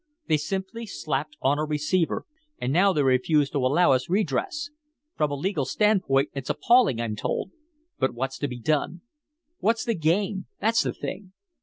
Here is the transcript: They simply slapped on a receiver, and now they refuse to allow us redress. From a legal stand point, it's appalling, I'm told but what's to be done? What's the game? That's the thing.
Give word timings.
They 0.25 0.37
simply 0.37 0.87
slapped 0.87 1.37
on 1.43 1.59
a 1.59 1.63
receiver, 1.63 2.25
and 2.57 2.73
now 2.73 2.91
they 2.91 3.03
refuse 3.03 3.51
to 3.51 3.59
allow 3.59 3.91
us 3.91 4.09
redress. 4.09 4.71
From 5.15 5.29
a 5.29 5.35
legal 5.35 5.63
stand 5.63 6.01
point, 6.05 6.31
it's 6.33 6.49
appalling, 6.49 6.99
I'm 6.99 7.15
told 7.15 7.51
but 7.99 8.15
what's 8.15 8.39
to 8.39 8.47
be 8.47 8.59
done? 8.59 9.01
What's 9.59 9.85
the 9.85 9.93
game? 9.93 10.47
That's 10.59 10.81
the 10.81 10.93
thing. 10.93 11.33